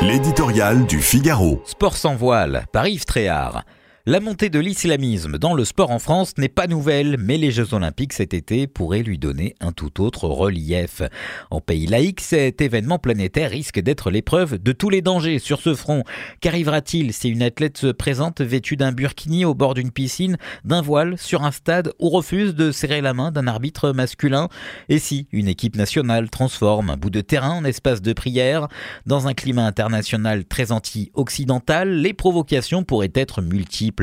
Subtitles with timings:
[0.00, 1.60] L'éditorial du Figaro.
[1.66, 3.64] Sport sans voile par Yves Tréhard.
[4.08, 7.74] La montée de l'islamisme dans le sport en France n'est pas nouvelle, mais les Jeux
[7.74, 11.02] Olympiques cet été pourraient lui donner un tout autre relief.
[11.50, 15.74] En pays laïque, cet événement planétaire risque d'être l'épreuve de tous les dangers sur ce
[15.74, 16.04] front.
[16.40, 21.18] Qu'arrivera-t-il si une athlète se présente vêtue d'un burkini au bord d'une piscine, d'un voile,
[21.18, 24.48] sur un stade ou refuse de serrer la main d'un arbitre masculin?
[24.88, 28.68] Et si une équipe nationale transforme un bout de terrain en espace de prière?
[29.04, 33.97] Dans un climat international très anti-occidental, les provocations pourraient être multiples.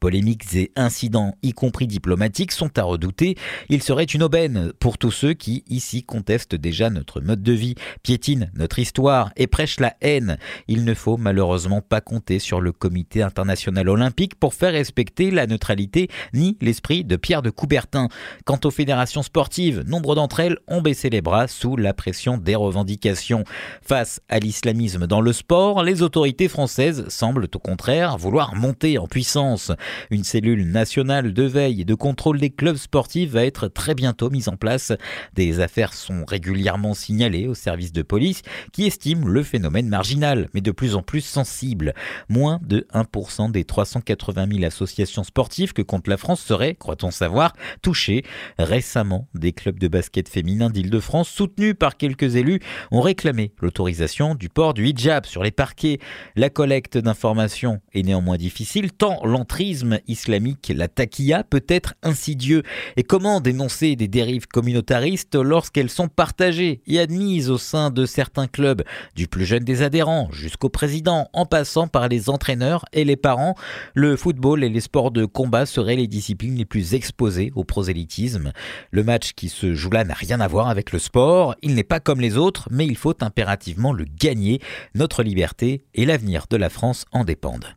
[0.00, 3.36] Polémiques et incidents, y compris diplomatiques, sont à redouter.
[3.68, 7.74] Il serait une aubaine pour tous ceux qui, ici, contestent déjà notre mode de vie,
[8.02, 10.38] piétinent notre histoire et prêchent la haine.
[10.68, 15.46] Il ne faut malheureusement pas compter sur le Comité international olympique pour faire respecter la
[15.46, 18.08] neutralité ni l'esprit de Pierre de Coubertin.
[18.44, 22.54] Quant aux fédérations sportives, nombre d'entre elles ont baissé les bras sous la pression des
[22.54, 23.44] revendications.
[23.82, 29.06] Face à l'islamisme dans le sport, les autorités françaises semblent au contraire vouloir monter en
[29.06, 29.39] puissance
[30.10, 34.30] une cellule nationale de veille et de contrôle des clubs sportifs va être très bientôt
[34.30, 34.92] mise en place.
[35.34, 40.60] Des affaires sont régulièrement signalées au service de police qui estime le phénomène marginal, mais
[40.60, 41.94] de plus en plus sensible.
[42.28, 47.52] Moins de 1% des 380 000 associations sportives que compte la France seraient, croit-on savoir,
[47.82, 48.24] touchées.
[48.58, 54.48] Récemment, des clubs de basket féminin d'Île-de-France, soutenus par quelques élus, ont réclamé l'autorisation du
[54.48, 55.98] port du hijab sur les parquets.
[56.36, 62.62] La collecte d'informations est néanmoins difficile, tant l'entrisme islamique, la taquilla, peut être insidieux
[62.96, 68.46] Et comment dénoncer des dérives communautaristes lorsqu'elles sont partagées et admises au sein de certains
[68.46, 68.82] clubs,
[69.14, 73.54] du plus jeune des adhérents jusqu'au président, en passant par les entraîneurs et les parents
[73.94, 78.52] Le football et les sports de combat seraient les disciplines les plus exposées au prosélytisme.
[78.90, 81.84] Le match qui se joue là n'a rien à voir avec le sport, il n'est
[81.84, 84.60] pas comme les autres, mais il faut impérativement le gagner.
[84.94, 87.76] Notre liberté et l'avenir de la France en dépendent.